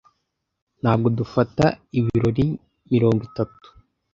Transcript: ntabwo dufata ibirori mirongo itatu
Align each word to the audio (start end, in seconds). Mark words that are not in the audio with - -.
ntabwo 0.81 1.07
dufata 1.19 1.65
ibirori 1.97 2.45
mirongo 2.91 3.21
itatu 3.29 3.67